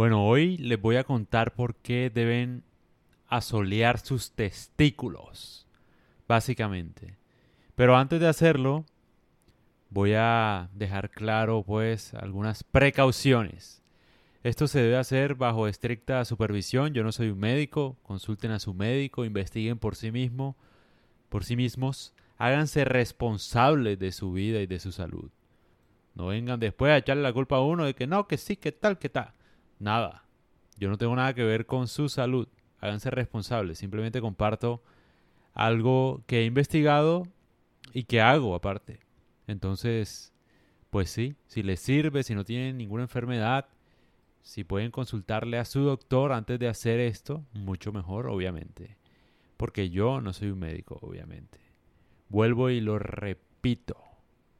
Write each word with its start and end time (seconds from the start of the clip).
Bueno, 0.00 0.26
hoy 0.26 0.56
les 0.56 0.80
voy 0.80 0.96
a 0.96 1.04
contar 1.04 1.52
por 1.52 1.74
qué 1.74 2.08
deben 2.08 2.62
asolear 3.28 3.98
sus 3.98 4.32
testículos, 4.32 5.66
básicamente. 6.26 7.18
Pero 7.74 7.98
antes 7.98 8.18
de 8.18 8.26
hacerlo, 8.26 8.86
voy 9.90 10.14
a 10.16 10.70
dejar 10.72 11.10
claro 11.10 11.62
pues 11.64 12.14
algunas 12.14 12.64
precauciones. 12.64 13.82
Esto 14.42 14.68
se 14.68 14.80
debe 14.80 14.96
hacer 14.96 15.34
bajo 15.34 15.68
estricta 15.68 16.24
supervisión. 16.24 16.94
Yo 16.94 17.04
no 17.04 17.12
soy 17.12 17.28
un 17.28 17.38
médico, 17.38 17.98
consulten 18.02 18.52
a 18.52 18.58
su 18.58 18.72
médico, 18.72 19.26
investiguen 19.26 19.78
por 19.78 19.96
sí 19.96 20.10
mismo, 20.10 20.56
por 21.28 21.44
sí 21.44 21.56
mismos, 21.56 22.14
háganse 22.38 22.86
responsables 22.86 23.98
de 23.98 24.12
su 24.12 24.32
vida 24.32 24.62
y 24.62 24.66
de 24.66 24.80
su 24.80 24.92
salud. 24.92 25.30
No 26.14 26.28
vengan 26.28 26.58
después 26.58 26.90
a 26.90 26.96
echarle 26.96 27.22
la 27.22 27.34
culpa 27.34 27.56
a 27.56 27.60
uno 27.60 27.84
de 27.84 27.92
que 27.92 28.06
no, 28.06 28.26
que 28.26 28.38
sí, 28.38 28.56
que 28.56 28.72
tal, 28.72 28.98
que 28.98 29.10
tal. 29.10 29.34
Nada. 29.80 30.24
Yo 30.76 30.88
no 30.88 30.98
tengo 30.98 31.16
nada 31.16 31.34
que 31.34 31.42
ver 31.42 31.66
con 31.66 31.88
su 31.88 32.08
salud. 32.08 32.46
Háganse 32.78 33.10
responsables. 33.10 33.78
Simplemente 33.78 34.20
comparto 34.20 34.82
algo 35.54 36.22
que 36.26 36.40
he 36.40 36.44
investigado 36.44 37.26
y 37.92 38.04
que 38.04 38.20
hago 38.20 38.54
aparte. 38.54 39.00
Entonces, 39.46 40.32
pues 40.90 41.10
sí, 41.10 41.34
si 41.46 41.62
les 41.62 41.80
sirve, 41.80 42.22
si 42.22 42.34
no 42.34 42.44
tienen 42.44 42.76
ninguna 42.76 43.02
enfermedad, 43.02 43.68
si 44.42 44.64
pueden 44.64 44.90
consultarle 44.90 45.58
a 45.58 45.64
su 45.64 45.80
doctor 45.80 46.32
antes 46.32 46.58
de 46.58 46.68
hacer 46.68 47.00
esto, 47.00 47.44
mucho 47.52 47.90
mejor, 47.90 48.28
obviamente. 48.28 48.96
Porque 49.56 49.90
yo 49.90 50.20
no 50.20 50.32
soy 50.32 50.50
un 50.50 50.58
médico, 50.58 50.98
obviamente. 51.02 51.58
Vuelvo 52.28 52.70
y 52.70 52.80
lo 52.80 52.98
repito. 52.98 53.96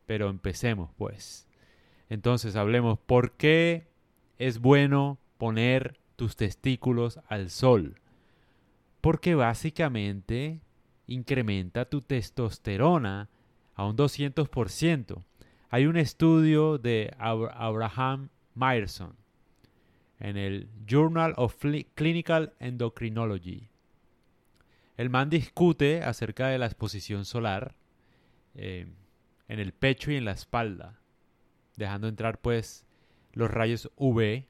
Pero 0.06 0.28
empecemos, 0.28 0.90
pues. 0.96 1.46
Entonces, 2.08 2.56
hablemos, 2.56 2.98
¿por 2.98 3.32
qué 3.32 3.89
es 4.40 4.58
bueno 4.58 5.18
poner 5.36 6.00
tus 6.16 6.34
testículos 6.34 7.20
al 7.28 7.50
sol? 7.50 8.00
Porque 9.02 9.34
básicamente 9.34 10.62
incrementa 11.06 11.84
tu 11.84 12.00
testosterona 12.00 13.28
a 13.74 13.84
un 13.84 13.96
200%. 13.96 15.22
Hay 15.68 15.84
un 15.84 15.98
estudio 15.98 16.78
de 16.78 17.14
Abraham 17.18 18.30
Myerson 18.54 19.14
en 20.18 20.38
el 20.38 20.70
Journal 20.86 21.34
of 21.36 21.62
Clinical 21.94 22.54
Endocrinology. 22.60 23.68
El 24.96 25.10
man 25.10 25.28
discute 25.28 26.02
acerca 26.02 26.48
de 26.48 26.58
la 26.58 26.66
exposición 26.66 27.26
solar 27.26 27.74
eh, 28.54 28.86
en 29.48 29.58
el 29.58 29.72
pecho 29.72 30.10
y 30.10 30.16
en 30.16 30.24
la 30.24 30.32
espalda, 30.32 30.98
dejando 31.76 32.08
entrar 32.08 32.38
pues 32.38 32.86
los 33.32 33.50
rayos 33.50 33.90
UV 33.96 34.44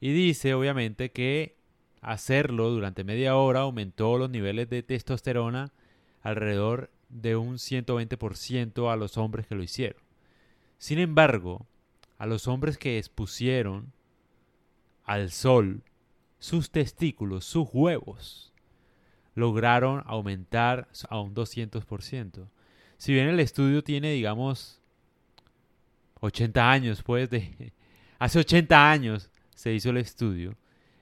y 0.00 0.12
dice 0.12 0.54
obviamente 0.54 1.10
que 1.10 1.56
hacerlo 2.00 2.70
durante 2.70 3.04
media 3.04 3.36
hora 3.36 3.60
aumentó 3.60 4.18
los 4.18 4.30
niveles 4.30 4.68
de 4.68 4.82
testosterona 4.82 5.72
alrededor 6.22 6.90
de 7.08 7.36
un 7.36 7.56
120% 7.56 8.92
a 8.92 8.96
los 8.96 9.16
hombres 9.16 9.46
que 9.46 9.54
lo 9.54 9.62
hicieron. 9.62 10.02
Sin 10.78 10.98
embargo, 10.98 11.66
a 12.18 12.26
los 12.26 12.46
hombres 12.46 12.78
que 12.78 12.98
expusieron 12.98 13.92
al 15.04 15.30
sol 15.30 15.82
sus 16.38 16.70
testículos, 16.70 17.44
sus 17.44 17.68
huevos, 17.72 18.52
lograron 19.34 20.02
aumentar 20.06 20.88
a 21.08 21.20
un 21.20 21.34
200%. 21.34 22.48
Si 22.96 23.12
bien 23.12 23.28
el 23.28 23.40
estudio 23.40 23.82
tiene, 23.82 24.12
digamos, 24.12 24.80
80 26.20 26.70
años, 26.70 27.02
pues, 27.02 27.30
de... 27.30 27.72
Hace 28.18 28.40
80 28.40 28.90
años 28.90 29.30
se 29.54 29.72
hizo 29.72 29.90
el 29.90 29.98
estudio, 29.98 30.56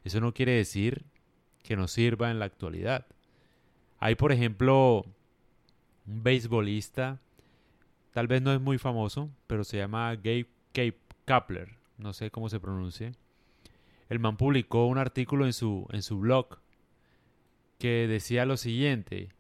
eso 0.05 0.21
no 0.21 0.35
quiere 0.35 0.53
decir 0.53 1.05
que 1.63 1.77
no 1.77 1.89
sirva 1.89 2.31
en 2.31 2.39
la 2.39 2.45
actualidad. 2.45 3.07
Hay, 3.99 4.15
por 4.15 4.33
ejemplo, 4.33 5.05
un 6.07 6.23
beisbolista, 6.23 7.21
tal 8.13 8.27
vez 8.27 8.43
no 8.43 8.53
es 8.53 8.61
muy 8.61 8.79
famoso, 8.79 9.31
pero 9.47 9.65
se 9.65 9.79
llama 9.79 10.15
Gabe 10.15 10.49
Cape 10.73 10.99
Kapler, 11.25 11.77
no 11.97 12.13
sé 12.13 12.31
cómo 12.31 12.49
se 12.49 12.61
pronuncia. 12.61 13.13
El 14.09 14.19
man 14.19 14.37
publicó 14.37 14.87
un 14.87 14.99
artículo 14.99 15.47
en 15.47 15.53
su, 15.53 15.89
en 15.91 16.03
su 16.03 16.19
blog 16.19 16.59
que 17.79 18.07
decía 18.07 18.47
lo 18.47 18.57
siguiente. 18.57 19.31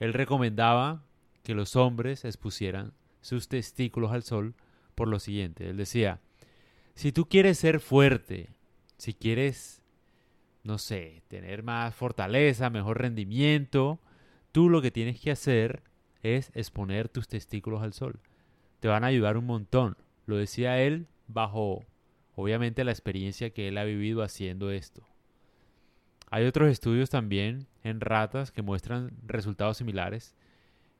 Él 0.00 0.12
recomendaba 0.12 1.04
que 1.42 1.54
los 1.54 1.76
hombres 1.76 2.24
expusieran 2.24 2.92
sus 3.20 3.48
testículos 3.48 4.12
al 4.12 4.22
sol 4.22 4.54
por 4.94 5.08
lo 5.08 5.20
siguiente. 5.20 5.68
Él 5.68 5.76
decía, 5.76 6.20
si 6.96 7.12
tú 7.12 7.28
quieres 7.28 7.58
ser 7.58 7.78
fuerte, 7.78 8.48
si 8.96 9.12
quieres, 9.12 9.82
no 10.64 10.78
sé, 10.78 11.22
tener 11.28 11.62
más 11.62 11.94
fortaleza, 11.94 12.70
mejor 12.70 13.02
rendimiento, 13.02 14.00
tú 14.50 14.70
lo 14.70 14.80
que 14.80 14.90
tienes 14.90 15.20
que 15.20 15.30
hacer 15.30 15.82
es 16.22 16.50
exponer 16.54 17.10
tus 17.10 17.28
testículos 17.28 17.82
al 17.82 17.92
sol. 17.92 18.18
Te 18.80 18.88
van 18.88 19.04
a 19.04 19.08
ayudar 19.08 19.36
un 19.36 19.44
montón. 19.44 19.98
Lo 20.24 20.38
decía 20.38 20.80
él 20.80 21.06
bajo, 21.28 21.84
obviamente, 22.34 22.82
la 22.82 22.92
experiencia 22.92 23.50
que 23.50 23.68
él 23.68 23.76
ha 23.76 23.84
vivido 23.84 24.22
haciendo 24.22 24.70
esto. 24.70 25.06
Hay 26.30 26.46
otros 26.46 26.70
estudios 26.70 27.10
también 27.10 27.66
en 27.84 28.00
ratas 28.00 28.50
que 28.50 28.62
muestran 28.62 29.12
resultados 29.26 29.76
similares. 29.76 30.34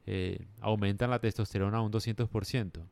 Eh, 0.05 0.45
aumentan 0.61 1.09
la 1.09 1.21
testosterona 1.21 1.81
un 1.81 1.91
200%. 1.91 2.83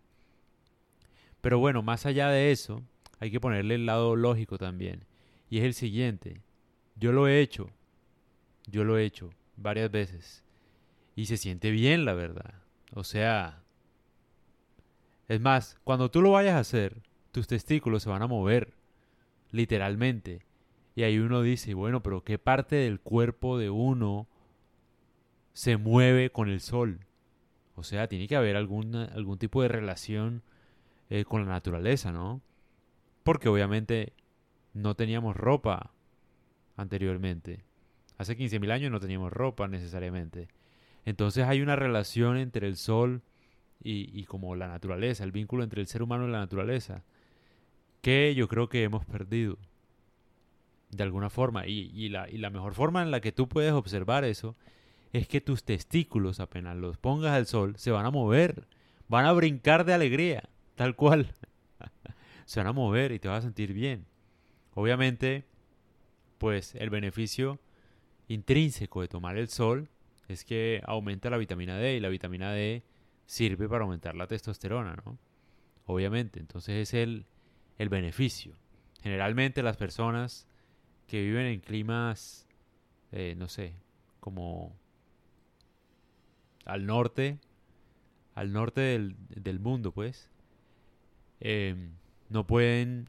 Pero 1.42 1.58
bueno, 1.58 1.82
más 1.82 2.06
allá 2.06 2.30
de 2.30 2.50
eso, 2.50 2.82
hay 3.20 3.30
que 3.30 3.40
ponerle 3.40 3.76
el 3.76 3.86
lado 3.86 4.16
lógico 4.16 4.58
también. 4.58 5.04
Y 5.50 5.58
es 5.58 5.64
el 5.64 5.74
siguiente. 5.74 6.40
Yo 6.96 7.12
lo 7.12 7.28
he 7.28 7.40
hecho. 7.40 7.70
Yo 8.66 8.84
lo 8.84 8.98
he 8.98 9.04
hecho 9.04 9.30
varias 9.56 9.90
veces. 9.90 10.44
Y 11.16 11.26
se 11.26 11.36
siente 11.36 11.70
bien, 11.70 12.04
la 12.04 12.14
verdad. 12.14 12.54
O 12.92 13.04
sea... 13.04 13.62
Es 15.26 15.40
más, 15.40 15.78
cuando 15.84 16.10
tú 16.10 16.20
lo 16.20 16.32
vayas 16.32 16.54
a 16.54 16.58
hacer, 16.58 17.02
tus 17.32 17.46
testículos 17.46 18.02
se 18.02 18.10
van 18.10 18.22
a 18.22 18.26
mover. 18.26 18.74
Literalmente. 19.50 20.42
Y 20.94 21.02
ahí 21.02 21.18
uno 21.18 21.42
dice, 21.42 21.74
bueno, 21.74 22.02
pero 22.02 22.24
¿qué 22.24 22.38
parte 22.38 22.76
del 22.76 23.00
cuerpo 23.00 23.58
de 23.58 23.70
uno 23.70 24.28
se 25.52 25.76
mueve 25.76 26.30
con 26.30 26.48
el 26.48 26.60
sol? 26.60 27.00
O 27.76 27.82
sea, 27.82 28.06
tiene 28.06 28.28
que 28.28 28.36
haber 28.36 28.56
algún 28.56 29.38
tipo 29.38 29.62
de 29.62 29.68
relación 29.68 30.42
eh, 31.10 31.24
con 31.24 31.44
la 31.44 31.52
naturaleza, 31.52 32.12
¿no? 32.12 32.40
Porque 33.24 33.48
obviamente 33.48 34.12
no 34.74 34.94
teníamos 34.94 35.36
ropa 35.36 35.90
anteriormente. 36.76 37.64
Hace 38.18 38.36
15.000 38.36 38.70
años 38.70 38.92
no 38.92 39.00
teníamos 39.00 39.32
ropa 39.32 39.66
necesariamente. 39.66 40.48
Entonces 41.04 41.44
hay 41.44 41.60
una 41.60 41.76
relación 41.76 42.36
entre 42.36 42.68
el 42.68 42.76
sol 42.76 43.22
y, 43.82 44.24
como 44.24 44.54
la 44.56 44.68
naturaleza, 44.68 45.24
el 45.24 45.32
vínculo 45.32 45.62
entre 45.62 45.80
el 45.80 45.88
ser 45.88 46.02
humano 46.02 46.26
y 46.26 46.30
la 46.30 46.38
naturaleza, 46.38 47.02
que 48.00 48.34
yo 48.34 48.48
creo 48.48 48.68
que 48.68 48.82
hemos 48.82 49.04
perdido 49.04 49.58
de 50.90 51.02
alguna 51.02 51.28
forma. 51.28 51.66
Y, 51.66 52.08
la, 52.08 52.28
y 52.30 52.38
la 52.38 52.50
mejor 52.50 52.72
forma 52.74 53.02
en 53.02 53.10
la 53.10 53.20
que 53.20 53.32
tú 53.32 53.48
puedes 53.48 53.72
observar 53.72 54.24
eso 54.24 54.56
es 55.12 55.28
que 55.28 55.40
tus 55.40 55.64
testículos, 55.64 56.40
apenas 56.40 56.76
los 56.76 56.96
pongas 56.96 57.32
al 57.32 57.46
sol, 57.46 57.74
se 57.76 57.90
van 57.90 58.06
a 58.06 58.10
mover, 58.10 58.66
van 59.08 59.26
a 59.26 59.32
brincar 59.32 59.84
de 59.84 59.92
alegría, 59.92 60.48
tal 60.76 60.96
cual. 60.96 61.34
se 62.44 62.60
van 62.60 62.66
a 62.66 62.72
mover 62.72 63.12
y 63.12 63.18
te 63.18 63.28
vas 63.28 63.38
a 63.38 63.42
sentir 63.42 63.72
bien. 63.72 64.06
Obviamente, 64.74 65.44
pues 66.38 66.74
el 66.74 66.90
beneficio 66.90 67.60
intrínseco 68.28 69.00
de 69.00 69.08
tomar 69.08 69.36
el 69.36 69.48
sol 69.48 69.88
es 70.28 70.44
que 70.44 70.82
aumenta 70.86 71.30
la 71.30 71.36
vitamina 71.36 71.76
D 71.76 71.96
y 71.96 72.00
la 72.00 72.08
vitamina 72.08 72.52
D 72.52 72.82
sirve 73.26 73.68
para 73.68 73.84
aumentar 73.84 74.14
la 74.14 74.26
testosterona, 74.26 74.96
¿no? 75.04 75.18
Obviamente, 75.86 76.40
entonces 76.40 76.88
es 76.88 76.94
el, 76.94 77.26
el 77.78 77.88
beneficio. 77.88 78.54
Generalmente 79.02 79.62
las 79.62 79.76
personas 79.76 80.46
que 81.06 81.22
viven 81.22 81.46
en 81.46 81.60
climas, 81.60 82.46
eh, 83.12 83.34
no 83.36 83.48
sé, 83.48 83.74
como 84.20 84.74
al 86.64 86.86
norte, 86.86 87.38
al 88.34 88.52
norte 88.52 88.80
del, 88.80 89.16
del 89.28 89.60
mundo, 89.60 89.92
pues, 89.92 90.30
em, 91.40 91.92
no 92.34 92.46
pueden 92.46 93.08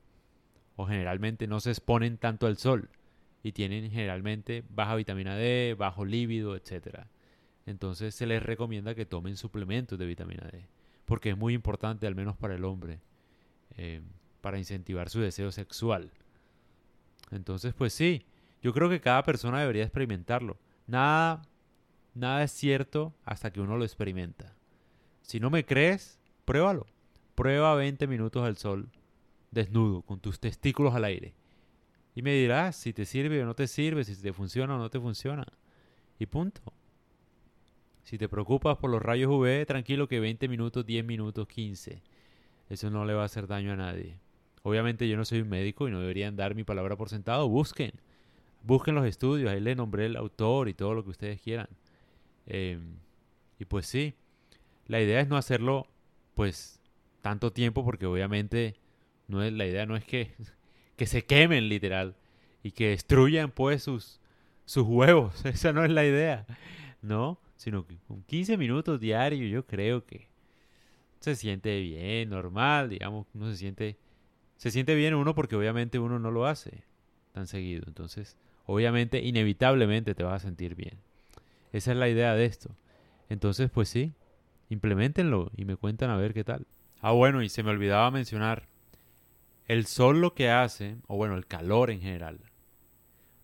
o 0.75 0.86
generalmente 0.86 1.48
no 1.48 1.60
se 1.60 1.72
exponen 1.72 2.18
tanto 2.18 2.45
al 2.45 2.57
sol 2.57 2.89
y 3.42 3.54
tienen 3.54 3.89
generalmente 3.89 4.63
baja 4.69 4.95
vitamina 4.95 5.36
D, 5.36 5.75
bajo 5.77 6.06
líbido, 6.06 6.56
etc. 6.56 7.07
Entonces 7.66 8.13
se 8.13 8.27
les 8.27 8.44
recomienda 8.44 8.94
que 8.94 9.07
tomen 9.07 9.36
suplementos 9.36 9.98
de 9.98 10.06
vitamina 10.06 10.48
D, 10.51 10.68
porque 11.06 11.31
es 11.31 11.38
muy 11.38 11.56
importante, 11.56 12.06
al 12.06 12.13
menos 12.13 12.38
para 12.38 12.54
el 12.54 12.63
hombre, 12.66 13.01
em, 13.75 14.04
para 14.42 14.60
incentivar 14.60 15.10
su 15.10 15.22
deseo 15.22 15.51
sexual. 15.51 16.12
Entonces, 17.31 17.74
pues 17.74 17.94
sí, 17.94 18.25
yo 18.62 18.74
creo 18.74 18.89
que 18.89 19.01
cada 19.01 19.24
persona 19.24 19.60
debería 19.60 19.83
experimentarlo. 19.83 20.60
Nada, 20.86 21.42
nada 22.13 22.44
es 22.44 22.51
cierto 22.51 23.16
hasta 23.25 23.51
que 23.51 23.62
uno 23.62 23.75
lo 23.75 23.86
experimenta. 23.86 24.54
Si 25.24 25.39
no 25.39 25.50
me 25.50 25.66
crees, 25.66 26.19
pruébalo. 26.45 26.86
Prueba 27.33 27.74
20 27.74 28.06
minutos 28.07 28.44
al 28.44 28.57
sol 28.57 28.92
desnudo, 29.56 30.04
con 30.04 30.19
tus 30.19 30.40
testículos 30.40 30.94
al 30.94 31.06
aire. 31.06 31.34
Y 32.13 32.22
me 32.22 32.34
dirás 32.34 32.75
si 32.75 32.94
te 32.94 33.06
sirve 33.06 33.42
o 33.42 33.46
no 33.46 33.56
te 33.56 33.68
sirve, 33.68 34.04
si 34.04 34.16
te 34.16 34.31
funciona 34.34 34.75
o 34.75 34.78
no 34.78 34.90
te 34.90 35.00
funciona. 35.00 35.46
Y 36.19 36.28
punto. 36.28 36.62
Si 38.04 38.19
te 38.19 38.30
preocupas 38.30 38.78
por 38.78 38.92
los 38.92 39.02
rayos 39.02 39.31
UV, 39.31 39.66
tranquilo 39.66 40.07
que 40.07 40.19
20 40.19 40.48
minutos, 40.48 40.86
10 40.86 41.04
minutos, 41.04 41.48
15. 41.48 42.04
Eso 42.69 42.90
no 42.92 43.04
le 43.04 43.13
va 43.13 43.24
a 43.24 43.25
hacer 43.25 43.48
daño 43.48 43.74
a 43.74 43.75
nadie. 43.75 44.19
Obviamente 44.62 45.07
yo 45.07 45.18
no 45.18 45.25
soy 45.25 45.42
un 45.42 45.50
médico 45.50 45.88
y 45.88 45.92
no 45.92 46.00
deberían 46.00 46.36
dar 46.36 46.54
mi 46.54 46.63
palabra 46.63 46.96
por 46.96 47.10
sentado. 47.10 47.50
Busquen. 47.50 47.94
Busquen 48.63 48.96
los 48.96 49.06
estudios. 49.06 49.50
Ahí 49.50 49.60
le 49.60 49.75
nombré 49.75 50.06
el 50.06 50.16
autor 50.16 50.69
y 50.69 50.74
todo 50.74 50.94
lo 50.94 51.04
que 51.04 51.10
ustedes 51.10 51.42
quieran. 51.42 51.68
Em, 52.46 52.98
y 53.60 53.66
pues 53.66 53.88
sí. 53.88 54.13
La 54.88 55.01
idea 55.01 55.19
es 55.19 55.28
no 55.28 55.38
hacerlo 55.38 55.88
pues 56.36 56.80
tanto 57.22 57.51
tiempo 57.51 57.84
porque 57.84 58.06
obviamente 58.06 58.75
no 59.27 59.44
es, 59.44 59.54
la 59.54 59.66
idea 59.66 59.86
no 59.86 59.95
es 59.95 60.06
que, 60.06 60.33
que 60.98 61.06
se 61.06 61.25
quemen 61.25 61.69
literal 61.69 62.16
y 62.63 62.72
que 62.72 62.89
destruyan 62.89 63.51
pues 63.51 63.83
sus, 63.83 64.19
sus 64.66 64.86
huevos. 64.88 65.45
Esa 65.45 65.74
no 65.74 65.83
es 65.83 65.92
la 65.92 66.06
idea. 66.06 66.45
¿No? 67.01 67.39
Sino 67.56 67.86
que 67.86 67.98
con 68.07 68.24
15 68.24 68.57
minutos 68.57 69.00
diarios 69.00 69.50
yo 69.51 69.66
creo 69.66 70.06
que 70.06 70.27
se 71.19 71.36
siente 71.36 71.80
bien, 71.80 72.30
normal, 72.30 72.89
digamos, 72.89 73.27
uno 73.33 73.50
se 73.50 73.57
siente, 73.57 73.98
se 74.57 74.72
siente 74.72 74.94
bien 74.95 75.16
uno 75.16 75.33
porque 75.33 75.56
obviamente 75.56 75.98
uno 75.98 76.19
no 76.19 76.31
lo 76.31 76.45
hace 76.45 76.83
tan 77.31 77.48
seguido. 77.48 77.83
Entonces, 77.88 78.38
obviamente, 78.66 79.24
inevitablemente 79.24 80.16
te 80.16 80.24
vas 80.24 80.44
a 80.44 80.48
sentir 80.48 80.75
bien. 80.75 81.00
Esa 81.72 81.92
es 81.92 81.98
la 81.98 82.10
idea 82.10 82.33
de 82.36 82.45
esto. 82.45 82.75
Entonces, 83.30 83.69
pues 83.69 83.89
sí, 83.89 84.13
implementenlo 84.69 85.51
y 85.56 85.66
me 85.66 85.75
cuentan 85.75 86.10
a 86.10 86.18
ver 86.18 86.33
qué 86.33 86.44
tal. 86.44 86.66
Ah, 87.01 87.12
bueno, 87.12 87.42
y 87.42 87.50
se 87.50 87.63
me 87.63 87.72
olvidaba 87.72 88.10
mencionar, 88.12 88.68
el 89.68 89.86
sol 89.86 90.22
lo 90.22 90.34
que 90.34 90.50
hace, 90.50 90.98
o 91.08 91.16
bueno, 91.18 91.36
el 91.36 91.48
calor 91.48 91.92
en 91.92 92.02
general. 92.02 92.40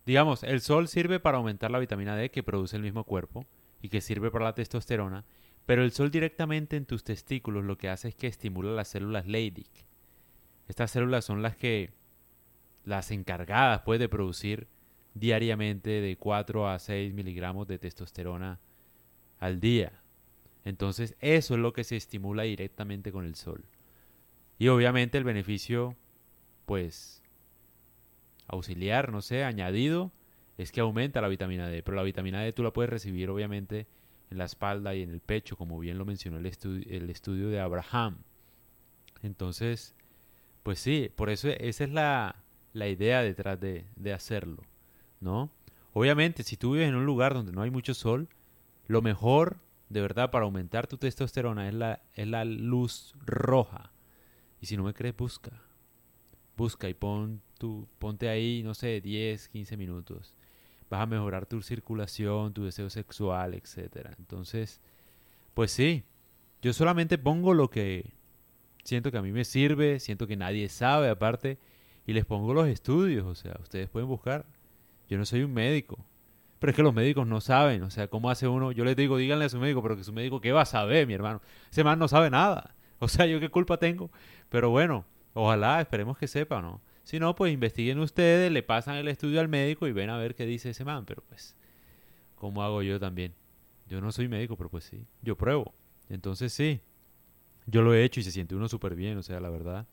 Digamos, 0.06 0.42
el 0.42 0.60
sol 0.60 0.88
sirve 0.88 1.20
para 1.20 1.38
aumentar 1.38 1.70
la 1.70 1.78
vitamina 1.78 2.16
D 2.16 2.30
que 2.30 2.42
produce 2.42 2.76
el 2.76 2.82
mismo 2.82 3.04
cuerpo 3.04 3.46
y 3.80 3.88
que 3.88 4.00
sirve 4.00 4.30
para 4.30 4.46
la 4.46 4.54
testosterona 4.54 5.24
pero 5.66 5.84
el 5.84 5.92
sol 5.92 6.10
directamente 6.10 6.76
en 6.76 6.86
tus 6.86 7.04
testículos 7.04 7.64
lo 7.64 7.78
que 7.78 7.88
hace 7.88 8.08
es 8.08 8.14
que 8.14 8.26
estimula 8.26 8.72
las 8.72 8.88
células 8.88 9.26
Leydig. 9.26 9.70
Estas 10.68 10.90
células 10.90 11.24
son 11.24 11.42
las 11.42 11.56
que 11.56 11.90
las 12.84 13.10
encargadas 13.10 13.82
pues 13.82 14.00
de 14.00 14.08
producir 14.08 14.66
diariamente 15.14 15.90
de 16.00 16.16
4 16.16 16.68
a 16.68 16.78
6 16.78 17.14
miligramos 17.14 17.68
de 17.68 17.78
testosterona 17.78 18.58
al 19.38 19.60
día. 19.60 20.00
Entonces 20.64 21.16
eso 21.20 21.54
es 21.54 21.60
lo 21.60 21.72
que 21.72 21.84
se 21.84 21.96
estimula 21.96 22.42
directamente 22.42 23.12
con 23.12 23.24
el 23.24 23.34
sol. 23.34 23.64
Y 24.58 24.68
obviamente 24.68 25.18
el 25.18 25.24
beneficio 25.24 25.96
pues 26.72 27.22
auxiliar, 28.46 29.12
no 29.12 29.20
sé, 29.20 29.44
añadido, 29.44 30.10
es 30.56 30.72
que 30.72 30.80
aumenta 30.80 31.20
la 31.20 31.28
vitamina 31.28 31.68
D. 31.68 31.82
Pero 31.82 31.98
la 31.98 32.02
vitamina 32.02 32.40
D 32.40 32.54
tú 32.54 32.62
la 32.62 32.72
puedes 32.72 32.88
recibir 32.88 33.28
obviamente 33.28 33.86
en 34.30 34.38
la 34.38 34.46
espalda 34.46 34.94
y 34.94 35.02
en 35.02 35.10
el 35.10 35.20
pecho, 35.20 35.58
como 35.58 35.78
bien 35.78 35.98
lo 35.98 36.06
mencionó 36.06 36.38
el, 36.38 36.46
el 36.46 37.10
estudio 37.10 37.50
de 37.50 37.60
Abraham. 37.60 38.22
Entonces, 39.22 39.94
pues 40.62 40.78
sí, 40.78 41.10
por 41.14 41.28
eso 41.28 41.50
esa 41.50 41.84
es 41.84 41.90
la, 41.90 42.36
la 42.72 42.88
idea 42.88 43.20
detrás 43.20 43.60
de, 43.60 43.84
de, 43.96 44.14
hacerlo, 44.14 44.62
¿no? 45.20 45.50
Obviamente, 45.92 46.42
si 46.42 46.56
tú 46.56 46.72
vives 46.72 46.88
en 46.88 46.94
un 46.94 47.04
lugar 47.04 47.34
donde 47.34 47.52
no 47.52 47.60
hay 47.60 47.70
mucho 47.70 47.92
sol, 47.92 48.30
lo 48.86 49.02
mejor, 49.02 49.58
de 49.90 50.00
verdad, 50.00 50.30
para 50.30 50.46
aumentar 50.46 50.86
tu 50.86 50.96
testosterona 50.96 51.68
es 51.68 51.74
la, 51.74 52.00
es 52.14 52.28
la 52.28 52.46
luz 52.46 53.14
roja. 53.26 53.92
Y 54.62 54.64
si 54.64 54.78
no 54.78 54.84
me 54.84 54.94
crees, 54.94 55.14
busca. 55.14 55.60
Busca 56.56 56.88
y 56.88 56.94
pon 56.94 57.42
tu, 57.58 57.88
ponte 57.98 58.28
ahí, 58.28 58.62
no 58.62 58.74
sé, 58.74 59.00
10, 59.00 59.48
15 59.48 59.76
minutos 59.76 60.34
vas 60.92 61.00
a 61.00 61.06
mejorar 61.06 61.46
tu 61.46 61.62
circulación, 61.62 62.52
tu 62.52 62.64
deseo 62.64 62.90
sexual, 62.90 63.54
etc. 63.54 64.10
Entonces, 64.18 64.82
pues 65.54 65.72
sí, 65.72 66.04
yo 66.60 66.74
solamente 66.74 67.16
pongo 67.16 67.54
lo 67.54 67.70
que 67.70 68.12
siento 68.84 69.10
que 69.10 69.16
a 69.16 69.22
mí 69.22 69.32
me 69.32 69.44
sirve, 69.44 70.00
siento 70.00 70.26
que 70.26 70.36
nadie 70.36 70.68
sabe 70.68 71.08
aparte, 71.08 71.58
y 72.06 72.12
les 72.12 72.26
pongo 72.26 72.52
los 72.52 72.68
estudios, 72.68 73.24
o 73.24 73.34
sea, 73.34 73.56
ustedes 73.62 73.88
pueden 73.88 74.06
buscar. 74.06 74.44
Yo 75.08 75.16
no 75.16 75.24
soy 75.24 75.42
un 75.42 75.54
médico, 75.54 76.04
pero 76.58 76.72
es 76.72 76.76
que 76.76 76.82
los 76.82 76.92
médicos 76.92 77.26
no 77.26 77.40
saben, 77.40 77.82
o 77.84 77.90
sea, 77.90 78.08
¿cómo 78.08 78.28
hace 78.28 78.46
uno? 78.46 78.70
Yo 78.70 78.84
les 78.84 78.94
digo, 78.94 79.16
díganle 79.16 79.46
a 79.46 79.48
su 79.48 79.58
médico, 79.58 79.82
pero 79.82 79.96
que 79.96 80.04
su 80.04 80.12
médico, 80.12 80.42
¿qué 80.42 80.52
va 80.52 80.62
a 80.62 80.66
saber, 80.66 81.06
mi 81.06 81.14
hermano? 81.14 81.40
Ese 81.70 81.84
man 81.84 81.98
no 81.98 82.06
sabe 82.06 82.28
nada. 82.28 82.74
O 82.98 83.08
sea, 83.08 83.26
¿yo 83.26 83.40
qué 83.40 83.48
culpa 83.48 83.78
tengo? 83.78 84.10
Pero 84.50 84.70
bueno, 84.70 85.06
ojalá, 85.34 85.80
esperemos 85.80 86.18
que 86.18 86.28
sepa, 86.28 86.60
¿no? 86.60 86.80
Si 87.04 87.18
no, 87.18 87.34
pues 87.34 87.52
investiguen 87.52 87.98
ustedes, 87.98 88.52
le 88.52 88.62
pasan 88.62 88.96
el 88.96 89.08
estudio 89.08 89.40
al 89.40 89.48
médico 89.48 89.86
y 89.86 89.92
ven 89.92 90.10
a 90.10 90.16
ver 90.16 90.34
qué 90.34 90.46
dice 90.46 90.70
ese 90.70 90.84
man. 90.84 91.04
Pero 91.04 91.22
pues, 91.28 91.56
¿cómo 92.36 92.62
hago 92.62 92.82
yo 92.82 93.00
también? 93.00 93.34
Yo 93.88 94.00
no 94.00 94.12
soy 94.12 94.28
médico, 94.28 94.56
pero 94.56 94.70
pues 94.70 94.84
sí, 94.84 95.06
yo 95.20 95.36
pruebo. 95.36 95.74
Entonces 96.08 96.52
sí, 96.52 96.80
yo 97.66 97.82
lo 97.82 97.94
he 97.94 98.04
hecho 98.04 98.20
y 98.20 98.22
se 98.22 98.30
siente 98.30 98.54
uno 98.54 98.68
súper 98.68 98.94
bien, 98.94 99.18
o 99.18 99.22
sea, 99.22 99.40
la 99.40 99.50
verdad. 99.50 99.86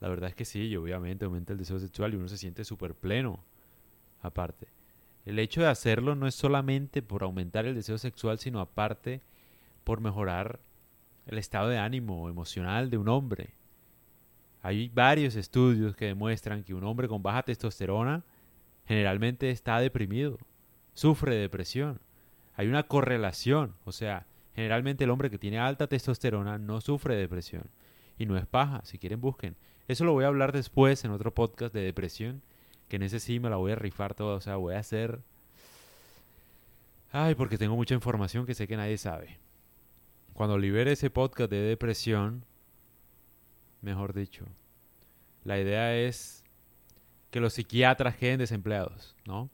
La 0.00 0.08
verdad 0.08 0.30
es 0.30 0.34
que 0.34 0.44
sí, 0.44 0.66
y 0.66 0.76
obviamente 0.76 1.24
aumenta 1.24 1.52
el 1.52 1.58
deseo 1.58 1.78
sexual 1.78 2.12
y 2.12 2.16
uno 2.16 2.28
se 2.28 2.36
siente 2.36 2.64
súper 2.64 2.94
pleno. 2.94 3.44
Aparte, 4.20 4.66
el 5.24 5.38
hecho 5.38 5.60
de 5.60 5.68
hacerlo 5.68 6.16
no 6.16 6.26
es 6.26 6.34
solamente 6.34 7.02
por 7.02 7.22
aumentar 7.22 7.66
el 7.66 7.76
deseo 7.76 7.98
sexual, 7.98 8.38
sino 8.38 8.60
aparte 8.60 9.20
por 9.84 10.00
mejorar 10.00 10.58
el 11.26 11.38
estado 11.38 11.68
de 11.68 11.78
ánimo 11.78 12.28
emocional 12.28 12.90
de 12.90 12.98
un 12.98 13.08
hombre. 13.08 13.54
Hay 14.62 14.88
varios 14.88 15.34
estudios 15.34 15.96
que 15.96 16.06
demuestran 16.06 16.62
que 16.62 16.72
un 16.72 16.84
hombre 16.84 17.08
con 17.08 17.22
baja 17.22 17.42
testosterona 17.42 18.24
generalmente 18.86 19.50
está 19.50 19.80
deprimido, 19.80 20.38
sufre 20.94 21.34
depresión. 21.34 22.00
Hay 22.54 22.68
una 22.68 22.84
correlación, 22.84 23.74
o 23.84 23.92
sea, 23.92 24.26
generalmente 24.54 25.04
el 25.04 25.10
hombre 25.10 25.30
que 25.30 25.38
tiene 25.38 25.58
alta 25.58 25.88
testosterona 25.88 26.58
no 26.58 26.80
sufre 26.80 27.16
depresión 27.16 27.64
y 28.18 28.26
no 28.26 28.36
es 28.36 28.46
paja, 28.46 28.82
si 28.84 28.98
quieren 28.98 29.20
busquen. 29.20 29.56
Eso 29.88 30.04
lo 30.04 30.12
voy 30.12 30.24
a 30.24 30.28
hablar 30.28 30.52
después 30.52 31.04
en 31.04 31.10
otro 31.10 31.34
podcast 31.34 31.74
de 31.74 31.80
depresión, 31.80 32.42
que 32.88 32.96
en 32.96 33.02
ese 33.02 33.18
sí 33.18 33.40
me 33.40 33.50
la 33.50 33.56
voy 33.56 33.72
a 33.72 33.76
rifar 33.76 34.14
toda, 34.14 34.36
o 34.36 34.40
sea, 34.40 34.56
voy 34.56 34.74
a 34.74 34.78
hacer... 34.78 35.20
Ay, 37.10 37.34
porque 37.34 37.58
tengo 37.58 37.74
mucha 37.74 37.94
información 37.94 38.46
que 38.46 38.54
sé 38.54 38.68
que 38.68 38.76
nadie 38.76 38.96
sabe. 38.96 39.38
Cuando 40.34 40.56
libere 40.56 40.92
ese 40.92 41.10
podcast 41.10 41.50
de 41.50 41.60
depresión, 41.60 42.44
mejor 43.82 44.14
dicho. 44.14 44.46
La 45.44 45.58
idea 45.58 45.94
es 45.96 46.44
que 47.30 47.40
los 47.40 47.54
psiquiatras 47.54 48.16
queden 48.16 48.38
desempleados, 48.38 49.16
¿no? 49.26 49.50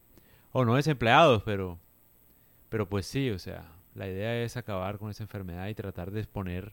O 0.53 0.65
no 0.65 0.77
desempleados, 0.77 1.43
pero, 1.43 1.79
pero 2.69 2.89
pues 2.89 3.07
sí, 3.07 3.31
o 3.31 3.39
sea, 3.39 3.73
la 3.95 4.09
idea 4.09 4.43
es 4.43 4.57
acabar 4.57 4.99
con 4.99 5.11
esa 5.11 5.25
enfermedad 5.25 5.69
y 5.69 5.75
tratar 5.75 6.11
de 6.11 6.21
exponer 6.21 6.73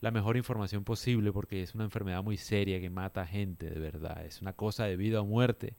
la 0.00 0.10
mejor 0.10 0.36
información 0.36 0.84
posible 0.84 1.32
porque 1.32 1.62
es 1.62 1.74
una 1.74 1.84
enfermedad 1.84 2.22
muy 2.22 2.36
seria 2.36 2.80
que 2.80 2.90
mata 2.90 3.26
gente, 3.26 3.70
de 3.70 3.78
verdad. 3.78 4.24
Es 4.26 4.42
una 4.42 4.52
cosa 4.52 4.84
de 4.84 4.96
vida 4.96 5.20
o 5.20 5.24
muerte. 5.24 5.74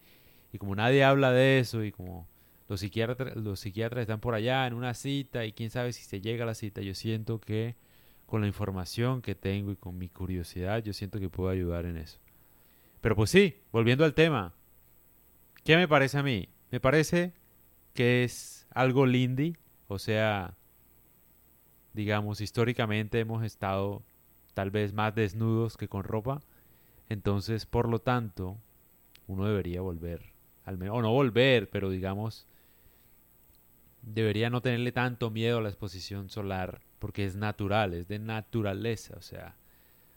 Y 0.53 0.57
como 0.57 0.75
nadie 0.75 1.03
habla 1.03 1.31
de 1.31 1.59
eso 1.59 1.83
y 1.83 1.91
como 1.91 2.27
los 2.69 2.79
psiquiatras, 2.79 3.35
los 3.35 3.59
psiquiatras 3.59 4.03
están 4.03 4.21
por 4.21 4.33
allá 4.33 4.65
en 4.65 4.75
una 4.75 4.93
cita 4.93 5.45
y 5.45 5.51
quién 5.51 5.69
sabe 5.69 5.91
si 5.91 6.03
se 6.03 6.21
llega 6.21 6.43
a 6.43 6.47
la 6.47 6.55
cita, 6.55 6.81
yo 6.81 6.95
siento 6.95 7.39
que 7.39 7.75
con 8.25 8.41
la 8.41 8.47
información 8.47 9.21
que 9.21 9.35
tengo 9.35 9.71
y 9.71 9.75
con 9.75 9.97
mi 9.97 10.09
curiosidad, 10.09 10.83
yo 10.83 10.93
siento 10.93 11.19
que 11.19 11.29
puedo 11.29 11.49
ayudar 11.49 11.85
en 11.85 11.97
eso. 11.97 12.19
Pero 13.01 13.15
pues 13.15 13.29
sí, 13.29 13.61
volviendo 13.71 14.05
al 14.05 14.13
tema, 14.13 14.53
¿qué 15.63 15.75
me 15.75 15.87
parece 15.87 16.17
a 16.17 16.23
mí? 16.23 16.49
Me 16.71 16.79
parece 16.79 17.33
que 17.93 18.23
es 18.23 18.65
algo 18.71 19.05
lindy, 19.05 19.55
o 19.87 19.99
sea, 19.99 20.55
digamos, 21.93 22.41
históricamente 22.41 23.19
hemos 23.19 23.43
estado 23.43 24.03
tal 24.53 24.71
vez 24.71 24.93
más 24.93 25.13
desnudos 25.13 25.77
que 25.77 25.87
con 25.87 26.03
ropa, 26.03 26.41
entonces, 27.09 27.65
por 27.65 27.87
lo 27.89 27.99
tanto, 27.99 28.57
uno 29.27 29.45
debería 29.45 29.81
volver, 29.81 30.33
al 30.65 30.77
menos, 30.77 30.97
o 30.97 31.01
no 31.01 31.11
volver, 31.11 31.69
pero 31.69 31.89
digamos, 31.89 32.47
debería 34.03 34.49
no 34.49 34.61
tenerle 34.61 34.91
tanto 34.91 35.31
miedo 35.31 35.57
a 35.59 35.61
la 35.61 35.69
exposición 35.69 36.29
solar 36.29 36.81
porque 36.99 37.25
es 37.25 37.35
natural, 37.35 37.93
es 37.93 38.07
de 38.07 38.19
naturaleza, 38.19 39.15
o 39.17 39.21
sea, 39.21 39.55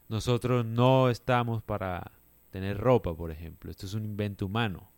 nosotros 0.09 0.65
no 0.65 1.11
estamos 1.11 1.63
para 1.63 2.13
tener 2.51 2.79
ropa, 2.79 3.15
por 3.15 3.31
ejemplo, 3.31 3.71
esto 3.71 3.87
es 3.87 3.95
un 3.95 4.05
invento 4.05 4.47
humano, 4.47 4.89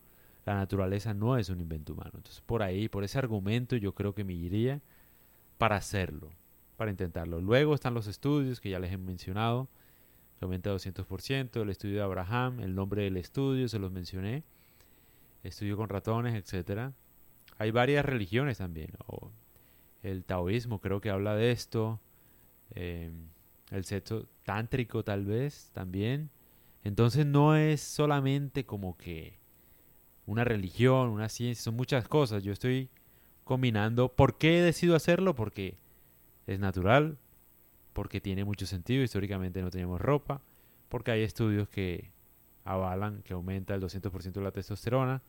la 0.45 0.55
naturaleza 0.55 1.15
no 1.15 1.39
es 1.39 1.49
un 1.49 1.61
invento 1.61 1.93
humano, 1.95 2.13
entonces 2.15 2.43
por 2.43 2.63
ahí, 2.63 2.89
por 2.89 3.05
ese 3.05 3.19
argumento 3.19 3.77
yo 3.77 3.95
creo 3.95 4.15
que 4.15 4.25
me 4.25 4.35
iría 4.35 4.81
para 5.57 5.77
hacerlo, 5.77 6.31
para 6.77 6.91
intentarlo. 6.91 7.41
Luego 7.41 7.75
están 7.75 7.95
los 7.95 8.07
estudios 8.07 8.61
que 8.61 8.71
ya 8.71 8.79
les 8.79 8.93
he 8.93 8.99
mencionado, 8.99 9.69
que 10.39 10.45
aumenta 10.45 10.73
200%, 10.73 11.61
el 11.61 11.71
estudio 11.71 11.97
de 11.97 12.03
Abraham, 12.03 12.61
el 12.61 12.75
nombre 12.75 13.03
del 13.03 13.17
estudio, 13.17 13.69
se 13.69 13.79
los 13.79 13.91
mencioné, 13.91 14.45
estudio 15.43 15.77
con 15.77 15.89
ratones, 15.89 16.35
etcétera. 16.35 16.93
Hay 17.59 17.71
varias 17.71 18.05
religiones 18.05 18.59
también, 18.59 18.93
o 19.07 19.31
el 20.03 20.25
taoísmo 20.25 20.81
creo 20.81 21.01
que 21.01 21.11
habla 21.11 21.35
de 21.35 21.51
esto, 21.51 22.01
em, 22.75 23.29
el 23.71 23.85
sexo 23.85 24.29
tántrico 24.45 25.05
tal 25.05 25.25
vez 25.25 25.71
también. 25.73 26.31
Entonces 26.85 27.27
no 27.27 27.57
es 27.57 27.81
solamente 27.81 28.65
como 28.65 28.97
que 28.97 29.39
una 30.27 30.45
religión, 30.45 31.09
una 31.09 31.29
ciencia, 31.29 31.65
son 31.65 31.75
muchas 31.75 32.07
cosas. 32.07 32.43
Yo 32.43 32.53
estoy 32.53 32.89
combinando. 33.45 34.09
¿Por 34.11 34.39
qué 34.39 34.61
decido 34.63 34.95
hacerlo? 34.95 35.35
Porque 35.35 35.77
es 36.47 36.61
natural, 36.61 37.19
porque 37.93 38.21
tiene 38.21 38.45
mucho 38.45 38.67
sentido. 38.67 39.03
Históricamente 39.03 39.63
no 39.63 39.71
tenemos 39.71 40.01
ropa, 40.01 40.41
porque 40.89 41.11
hay 41.11 41.23
estudios 41.23 41.69
que 41.69 42.13
avalan 42.65 43.23
que 43.23 43.33
aumenta 43.33 43.75
el 43.75 43.81
200% 43.81 44.41
de 44.41 44.45
la 44.45 44.53
testosterona, 44.53 45.23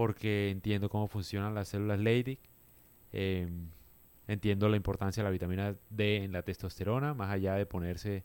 porque 0.00 0.48
entiendo 0.48 0.88
cómo 0.88 1.08
funcionan 1.08 1.54
las 1.54 1.68
células 1.68 2.00
Leydig, 2.00 2.38
em, 3.12 3.68
entiendo 4.28 4.66
la 4.70 4.76
importancia 4.78 5.22
de 5.22 5.28
la 5.28 5.30
vitamina 5.30 5.76
D 5.90 6.24
en 6.24 6.32
la 6.32 6.40
testosterona, 6.40 7.12
más 7.12 7.28
allá 7.28 7.52
de 7.56 7.66
ponerse, 7.66 8.24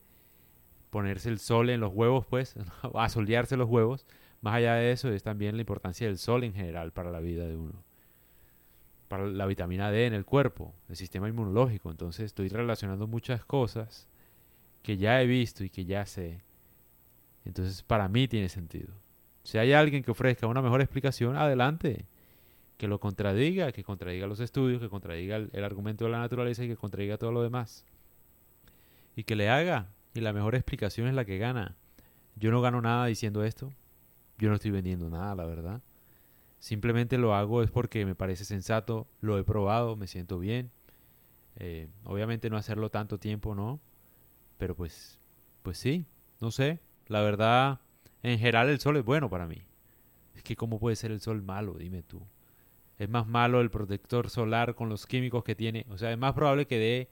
ponerse 0.90 1.28
el 1.28 1.38
sol 1.38 1.70
en 1.70 1.82
los 1.82 1.92
huevos, 1.94 2.26
pues, 2.28 2.56
asolearse 2.96 3.58
los 3.58 3.68
huevos, 3.68 4.06
más 4.40 4.56
allá 4.56 4.76
de 4.76 4.94
eso 4.94 5.12
es 5.12 5.22
también 5.22 5.58
la 5.58 5.64
importancia 5.64 6.08
del 6.08 6.18
sol 6.18 6.46
en 6.46 6.54
general 6.54 6.94
para 6.94 7.12
la 7.12 7.20
vida 7.20 7.46
de 7.46 7.58
uno 7.58 7.84
para 9.10 9.26
la 9.28 9.46
vitamina 9.46 9.92
D 9.92 10.06
en 10.06 10.14
el 10.14 10.24
cuerpo, 10.24 10.74
el 10.88 10.96
sistema 10.96 11.28
inmunológico. 11.28 11.92
Entonces 11.92 12.28
estoy 12.28 12.48
relacionando 12.48 13.06
muchas 13.06 13.44
cosas 13.44 14.08
que 14.82 14.96
ya 14.96 15.22
he 15.22 15.28
visto 15.28 15.66
y 15.66 15.70
que 15.70 15.84
ya 15.84 16.06
sé. 16.06 16.42
Entonces 17.44 17.84
para 17.84 18.08
mí 18.08 18.30
tiene 18.30 18.48
sentido. 18.48 18.94
Si 19.46 19.60
hay 19.60 19.74
alguien 19.74 20.02
que 20.02 20.10
ofrezca 20.10 20.48
una 20.48 20.64
mejor 20.64 20.82
explicación, 20.82 21.38
adelante. 21.38 22.08
Que 22.78 22.88
lo 22.88 23.00
contradiga, 23.00 23.72
que 23.72 23.84
contradiga 23.84 24.26
los 24.26 24.40
estudios, 24.40 24.82
que 24.82 24.90
contradiga 24.90 25.36
el, 25.36 25.64
argumento 25.64 26.06
de 26.06 26.12
la 26.12 26.18
naturaleza 26.18 26.64
y 26.64 26.68
que 26.68 26.76
contradiga 26.76 27.20
todo 27.20 27.32
lo 27.32 27.44
demás. 27.44 27.86
Y 29.16 29.24
que 29.24 29.36
le 29.36 29.50
haga. 29.50 29.88
Y 30.16 30.22
la 30.22 30.34
mejor 30.34 30.56
explicación 30.56 31.08
es 31.08 31.14
la 31.14 31.26
que 31.26 31.38
gana. 31.38 31.76
Yo 32.36 32.50
no 32.50 32.60
gano 32.60 32.82
nada 32.82 33.06
diciendo 33.06 33.44
esto. 33.44 33.72
Yo 34.40 34.50
no 34.50 34.56
estoy 34.56 34.72
vendiendo 34.72 35.12
nada, 35.12 35.36
la 35.36 35.46
verdad. 35.46 35.82
Simplemente 36.58 37.20
lo 37.20 37.36
hago 37.36 37.62
es 37.62 37.70
porque 37.70 38.04
me 38.04 38.16
parece 38.16 38.46
sensato, 38.46 39.06
lo 39.22 39.38
he 39.38 39.44
probado, 39.44 39.96
me 39.96 40.08
siento 40.08 40.40
bien. 40.40 40.72
Eh, 41.58 41.88
obviamente 42.04 42.50
no 42.50 42.58
hacerlo 42.58 42.90
tanto 42.90 43.20
tiempo, 43.20 43.54
¿no? 43.54 43.80
Pero 44.58 44.76
pues, 44.76 45.20
pues 45.62 45.78
sí, 45.78 46.08
no 46.42 46.50
sé. 46.50 46.80
La 47.08 47.22
verdad, 47.22 47.80
en 48.32 48.40
general 48.40 48.70
el 48.70 48.80
sol 48.80 48.98
es 48.98 49.06
bueno 49.06 49.30
para 49.30 49.48
mí. 49.48 49.62
Es 50.36 50.44
que 50.44 50.56
cómo 50.56 50.80
puede 50.80 50.96
ser 50.96 51.12
el 51.12 51.22
sol 51.22 51.42
malo, 51.42 51.76
dime 51.78 52.04
tú. 52.04 52.22
Es 52.98 53.10
más 53.10 53.28
malo 53.28 53.62
el 53.62 53.70
protector 53.70 54.30
solar 54.30 54.76
con 54.76 54.90
los 54.90 55.06
químicos 55.06 55.44
que 55.44 55.56
tiene. 55.56 55.86
O 55.90 55.98
sea, 55.98 56.12
es 56.12 56.18
más 56.18 56.34
probable 56.34 56.66
que 56.66 56.80
dé 56.80 57.10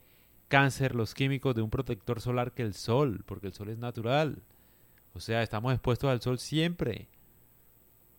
cáncer 0.48 0.96
los 0.96 1.14
químicos 1.14 1.56
de 1.56 1.62
un 1.62 1.70
protector 1.70 2.22
solar 2.22 2.54
que 2.54 2.64
el 2.64 2.74
sol, 2.74 3.24
porque 3.26 3.48
el 3.48 3.54
sol 3.54 3.70
es 3.70 3.78
natural. 3.78 4.42
O 5.14 5.20
sea, 5.20 5.44
estamos 5.44 5.74
expuestos 5.74 6.10
al 6.10 6.22
sol 6.22 6.40
siempre. 6.40 7.08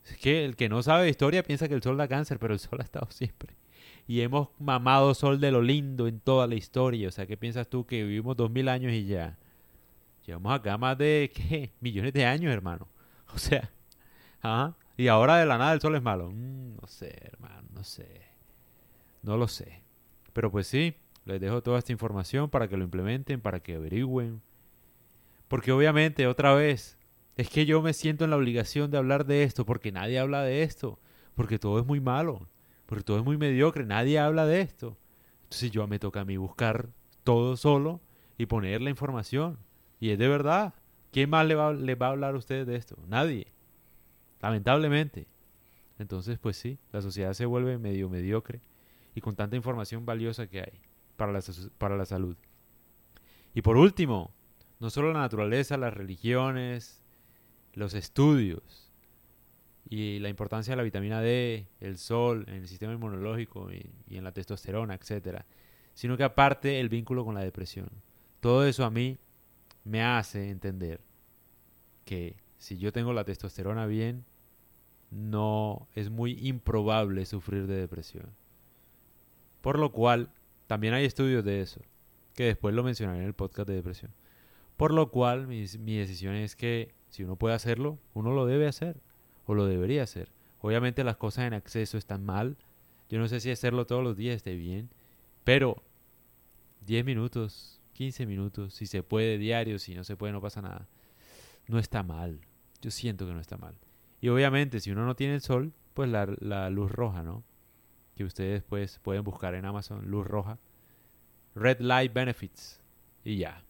Es 0.04 0.18
que 0.18 0.44
el 0.44 0.54
que 0.54 0.68
no 0.68 0.82
sabe 0.82 1.08
historia 1.08 1.42
piensa 1.42 1.68
que 1.68 1.74
el 1.74 1.82
sol 1.82 1.96
da 1.96 2.06
cáncer, 2.06 2.38
pero 2.38 2.52
el 2.52 2.60
sol 2.60 2.80
ha 2.80 2.84
estado 2.84 3.10
siempre. 3.10 3.54
Y 4.06 4.20
hemos 4.20 4.48
mamado 4.58 5.14
sol 5.14 5.40
de 5.40 5.50
lo 5.50 5.62
lindo 5.62 6.06
en 6.06 6.20
toda 6.20 6.46
la 6.46 6.54
historia. 6.54 7.08
O 7.08 7.10
sea, 7.10 7.26
¿qué 7.26 7.36
piensas 7.36 7.68
tú 7.68 7.86
que 7.86 8.04
vivimos 8.04 8.36
dos 8.36 8.50
mil 8.50 8.68
años 8.68 8.92
y 8.92 9.06
ya? 9.06 9.38
Llevamos 10.26 10.54
acá 10.54 10.78
más 10.78 10.96
de, 10.98 11.30
¿qué? 11.34 11.72
Millones 11.80 12.12
de 12.12 12.24
años, 12.24 12.52
hermano. 12.52 12.88
O 13.34 13.38
sea. 13.38 13.70
Y 14.96 15.08
ahora 15.08 15.38
de 15.38 15.46
la 15.46 15.58
nada 15.58 15.72
el 15.72 15.80
sol 15.80 15.96
es 15.96 16.02
malo. 16.02 16.30
Mm, 16.30 16.76
no 16.80 16.86
sé, 16.86 17.16
hermano, 17.22 17.68
no 17.72 17.82
sé. 17.82 18.22
No 19.22 19.36
lo 19.36 19.48
sé. 19.48 19.82
Pero 20.32 20.50
pues 20.50 20.66
sí, 20.66 20.96
les 21.24 21.40
dejo 21.40 21.62
toda 21.62 21.78
esta 21.78 21.92
información 21.92 22.50
para 22.50 22.68
que 22.68 22.76
lo 22.76 22.84
implementen, 22.84 23.40
para 23.40 23.60
que 23.60 23.76
averigüen. 23.76 24.42
Porque 25.48 25.72
obviamente, 25.72 26.26
otra 26.26 26.54
vez, 26.54 26.98
es 27.36 27.48
que 27.48 27.66
yo 27.66 27.82
me 27.82 27.92
siento 27.92 28.24
en 28.24 28.30
la 28.30 28.36
obligación 28.36 28.90
de 28.90 28.98
hablar 28.98 29.26
de 29.26 29.42
esto 29.42 29.64
porque 29.64 29.92
nadie 29.92 30.18
habla 30.18 30.42
de 30.42 30.62
esto, 30.62 30.98
porque 31.34 31.58
todo 31.58 31.78
es 31.80 31.86
muy 31.86 32.00
malo, 32.00 32.48
porque 32.86 33.04
todo 33.04 33.18
es 33.18 33.24
muy 33.24 33.36
mediocre, 33.36 33.84
nadie 33.84 34.18
habla 34.18 34.46
de 34.46 34.60
esto. 34.60 34.96
Entonces 35.44 35.70
yo 35.70 35.86
me 35.86 35.98
toca 35.98 36.20
a 36.20 36.24
mí 36.24 36.36
buscar 36.36 36.90
todo 37.24 37.56
solo 37.56 38.00
y 38.38 38.46
poner 38.46 38.82
la 38.82 38.90
información. 38.90 39.58
Y 40.04 40.10
es 40.10 40.18
de 40.18 40.28
verdad. 40.28 40.74
¿Quién 41.12 41.30
más 41.30 41.46
le 41.46 41.54
va, 41.54 41.72
le 41.72 41.94
va 41.94 42.08
a 42.08 42.10
hablar 42.10 42.34
a 42.34 42.36
ustedes 42.36 42.66
de 42.66 42.76
esto? 42.76 42.94
Nadie. 43.08 43.46
Lamentablemente. 44.42 45.26
Entonces, 45.98 46.38
pues 46.38 46.58
sí, 46.58 46.78
la 46.92 47.00
sociedad 47.00 47.32
se 47.32 47.46
vuelve 47.46 47.78
medio 47.78 48.10
mediocre 48.10 48.60
y 49.14 49.22
con 49.22 49.34
tanta 49.34 49.56
información 49.56 50.04
valiosa 50.04 50.46
que 50.46 50.60
hay 50.60 50.82
para 51.16 51.32
la, 51.32 51.40
para 51.78 51.96
la 51.96 52.04
salud. 52.04 52.36
Y 53.54 53.62
por 53.62 53.78
último, 53.78 54.34
no 54.78 54.90
solo 54.90 55.10
la 55.10 55.20
naturaleza, 55.20 55.78
las 55.78 55.94
religiones, 55.94 57.00
los 57.72 57.94
estudios 57.94 58.92
y 59.88 60.18
la 60.18 60.28
importancia 60.28 60.72
de 60.72 60.76
la 60.76 60.82
vitamina 60.82 61.22
D, 61.22 61.66
el 61.80 61.96
sol 61.96 62.44
en 62.48 62.56
el 62.56 62.68
sistema 62.68 62.92
inmunológico 62.92 63.72
y, 63.72 63.90
en 64.14 64.24
la 64.24 64.32
testosterona, 64.32 64.96
etcétera, 64.96 65.46
sino 65.94 66.18
que 66.18 66.24
aparte 66.24 66.78
el 66.78 66.90
vínculo 66.90 67.24
con 67.24 67.34
la 67.34 67.40
depresión. 67.40 67.88
Todo 68.40 68.66
eso 68.66 68.84
a 68.84 68.90
mí 68.90 69.16
me 69.84 70.02
hace 70.02 70.50
entender 70.50 71.00
que 72.04 72.36
si 72.58 72.78
yo 72.78 72.92
tengo 72.92 73.12
la 73.12 73.24
testosterona 73.24 73.86
bien, 73.86 74.24
no 75.10 75.86
es 75.94 76.10
muy 76.10 76.32
improbable 76.46 77.24
sufrir 77.26 77.66
de 77.66 77.76
depresión. 77.76 78.30
Por 79.60 79.78
lo 79.78 79.92
cual, 79.92 80.30
también 80.66 80.94
hay 80.94 81.04
estudios 81.04 81.44
de 81.44 81.60
eso, 81.60 81.80
que 82.34 82.44
después 82.44 82.74
lo 82.74 82.82
mencionaré 82.82 83.20
en 83.20 83.26
el 83.26 83.34
podcast 83.34 83.68
de 83.68 83.76
depresión. 83.76 84.10
Por 84.76 84.92
lo 84.92 85.10
cual, 85.10 85.46
mi, 85.46 85.64
mi 85.78 85.96
decisión 85.96 86.34
es 86.34 86.56
que 86.56 86.92
si 87.10 87.22
uno 87.22 87.36
puede 87.36 87.54
hacerlo, 87.54 87.98
uno 88.12 88.32
lo 88.32 88.46
debe 88.46 88.66
hacer 88.66 88.96
o 89.46 89.54
lo 89.54 89.66
debería 89.66 90.02
hacer. 90.02 90.30
Obviamente 90.60 91.04
las 91.04 91.16
cosas 91.16 91.46
en 91.46 91.54
acceso 91.54 91.96
están 91.96 92.24
mal. 92.24 92.56
Yo 93.08 93.18
no 93.18 93.28
sé 93.28 93.40
si 93.40 93.50
hacerlo 93.50 93.86
todos 93.86 94.02
los 94.02 94.16
días 94.16 94.36
esté 94.36 94.56
bien, 94.56 94.90
pero 95.44 95.82
10 96.86 97.04
minutos, 97.04 97.73
15 97.94 98.26
minutos, 98.26 98.74
si 98.74 98.86
se 98.86 99.02
puede 99.02 99.38
diario, 99.38 99.78
si 99.78 99.94
no 99.94 100.04
se 100.04 100.16
puede 100.16 100.32
no 100.32 100.40
pasa 100.40 100.60
nada. 100.60 100.88
No 101.66 101.78
está 101.78 102.02
mal. 102.02 102.40
Yo 102.82 102.90
siento 102.90 103.26
que 103.26 103.32
no 103.32 103.40
está 103.40 103.56
mal. 103.56 103.74
Y 104.20 104.28
obviamente 104.28 104.80
si 104.80 104.90
uno 104.90 105.06
no 105.06 105.16
tiene 105.16 105.34
el 105.34 105.40
sol, 105.40 105.72
pues 105.94 106.10
la, 106.10 106.70
luz 106.70 106.92
roja, 106.92 107.22
¿no? 107.22 107.42
Que 108.14 108.24
ustedes 108.24 108.62
pues 108.62 108.98
pueden 108.98 109.24
buscar 109.24 109.54
en 109.54 109.64
Amazon, 109.64 110.10
luz 110.10 110.26
roja. 110.26 110.58
Red 111.54 111.80
Light 111.80 112.12
Benefits. 112.12 112.80
Y 113.24 113.38
ya. 113.38 113.64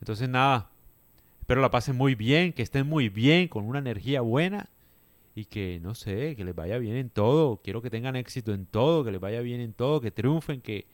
Entonces 0.00 0.28
nada, 0.28 0.70
Espero 1.44 1.60
la 1.60 1.70
pasen 1.70 1.94
muy 1.94 2.14
bien, 2.14 2.54
que 2.54 2.62
estén 2.62 2.86
muy 2.86 3.10
bien, 3.10 3.48
con 3.48 3.66
una 3.66 3.78
energía 3.78 4.22
buena 4.22 4.70
y 5.34 5.44
que, 5.44 5.78
no 5.82 5.94
sé, 5.94 6.36
que 6.36 6.42
les 6.42 6.54
vaya 6.54 6.78
bien 6.78 6.96
en 6.96 7.10
todo. 7.10 7.60
Quiero 7.62 7.82
que 7.82 7.90
tengan 7.90 8.16
éxito 8.16 8.54
en 8.54 8.64
todo, 8.64 9.04
que 9.04 9.12
les 9.12 9.20
vaya 9.20 9.42
bien 9.42 9.60
en 9.60 9.74
todo, 9.74 10.00
que 10.00 10.10
triunfen, 10.10 10.62
que 10.62 10.86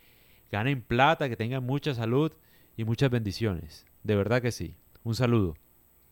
ganen 0.51 0.83
plata, 0.83 1.29
que 1.29 1.37
tengan 1.37 1.65
mucha 1.65 1.95
salud 1.95 2.33
y 2.81 2.85
muchas 2.85 3.11
bendiciones. 3.11 3.85
De 4.05 4.17
verdad 4.17 4.41
que 4.41 4.53
sí. 4.53 4.75
Un 5.05 5.15
saludo. 5.15 5.55